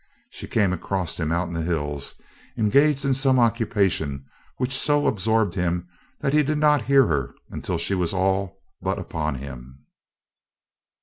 She 0.31 0.47
came 0.47 0.73
across 0.73 1.19
him 1.19 1.31
out 1.31 1.47
in 1.47 1.53
the 1.53 1.61
hills, 1.61 2.19
engaged 2.57 3.05
in 3.05 3.13
some 3.13 3.37
occupation 3.37 4.25
which 4.57 4.75
so 4.75 5.05
absorbed 5.05 5.53
him 5.53 5.87
that 6.21 6.33
he 6.33 6.41
did 6.41 6.57
not 6.57 6.81
hear 6.85 7.05
her 7.05 7.35
until 7.51 7.77
she 7.77 7.93
was 7.93 8.11
all 8.11 8.57
but 8.81 8.97
upon 8.97 9.35
him. 9.35 9.85